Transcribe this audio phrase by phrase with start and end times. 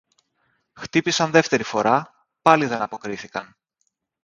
[0.73, 3.57] Χτύπησαν δεύτερη φορά, πάλι δεν αποκρίθηκαν.